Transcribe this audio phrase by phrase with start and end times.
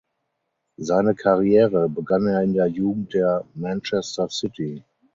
[0.79, 4.83] Seine Karriere begann er in der Jugend der Manchester City.